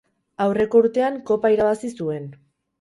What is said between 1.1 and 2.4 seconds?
kopa irabazi zuen.